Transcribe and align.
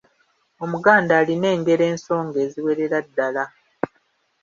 Omuganda 0.63 1.13
alina 1.21 1.47
engero 1.55 1.83
ensonge 1.91 2.37
eziwerera 2.45 2.97
ddala. 3.05 3.43